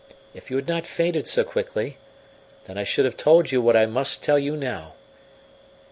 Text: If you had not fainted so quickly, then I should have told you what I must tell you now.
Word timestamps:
If 0.33 0.49
you 0.49 0.55
had 0.55 0.67
not 0.67 0.87
fainted 0.87 1.27
so 1.27 1.43
quickly, 1.43 1.97
then 2.65 2.75
I 2.75 2.83
should 2.83 3.05
have 3.05 3.15
told 3.15 3.51
you 3.51 3.61
what 3.61 3.77
I 3.77 3.85
must 3.85 4.23
tell 4.23 4.39
you 4.39 4.57
now. 4.57 4.95